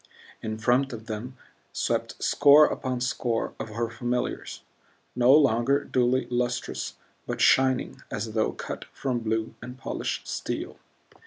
In 0.41 0.57
front 0.57 0.93
of 0.93 1.05
them 1.05 1.37
swept 1.73 2.23
score 2.23 2.65
upon 2.65 3.01
score 3.01 3.53
of 3.59 3.69
her 3.69 3.87
familiars 3.87 4.61
no 5.15 5.31
longer 5.31 5.83
dully 5.83 6.25
lustrous, 6.31 6.95
but 7.27 7.39
shining 7.39 8.01
as 8.09 8.31
though 8.33 8.51
cut 8.51 8.85
from 8.85 9.19
blue 9.19 9.53
and 9.61 9.77
polished 9.77 10.27
steel. 10.27 10.79